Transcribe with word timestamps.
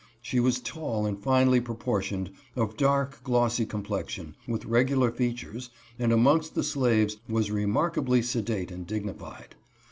She 0.19 0.39
was 0.39 0.59
tall 0.59 1.05
and 1.05 1.21
finely 1.21 1.61
pro 1.61 1.75
portioned, 1.75 2.31
of 2.55 2.75
dark, 2.75 3.19
glossy 3.23 3.67
complexion, 3.67 4.35
with 4.47 4.65
regular 4.65 5.11
fea 5.11 5.31
tures, 5.31 5.69
and 5.99 6.11
amongst 6.11 6.55
the 6.55 6.63
slaves 6.63 7.17
was 7.29 7.51
remarkably 7.51 8.23
sedate 8.23 8.71
and 8.71 8.87
dignified. 8.87 9.53